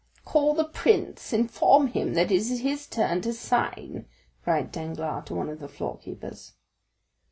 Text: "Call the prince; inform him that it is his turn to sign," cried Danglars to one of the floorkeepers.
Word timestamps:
"Call 0.25 0.55
the 0.55 0.63
prince; 0.63 1.31
inform 1.31 1.85
him 1.89 2.15
that 2.15 2.31
it 2.31 2.35
is 2.35 2.61
his 2.61 2.87
turn 2.87 3.21
to 3.21 3.33
sign," 3.33 4.07
cried 4.43 4.71
Danglars 4.71 5.25
to 5.27 5.35
one 5.35 5.47
of 5.47 5.59
the 5.59 5.67
floorkeepers. 5.69 6.53